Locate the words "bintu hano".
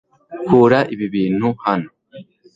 1.15-1.89